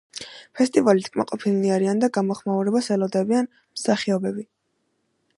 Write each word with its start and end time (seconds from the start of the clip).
ფესტივალით 0.59 1.09
კმაყოფილნი 1.17 1.73
არიან 1.75 2.01
და 2.03 2.09
გამოხმაურებას 2.15 2.89
ელოდებიან 2.95 3.49
მსახიობები. 3.51 4.47